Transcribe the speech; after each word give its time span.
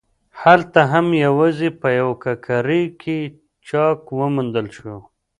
هلته 0.41 0.79
هم 0.91 1.05
یوازې 1.25 1.69
په 1.79 1.87
یوه 1.99 2.15
ککرۍ 2.23 2.83
کې 3.01 3.17
چاک 3.67 3.99
وموندل 4.19 4.67
شو. 4.77 4.97